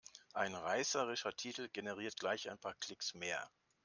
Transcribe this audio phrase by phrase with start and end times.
[0.33, 3.51] Ein reißerischer Titel generiert gleich ein paar Klicks mehr.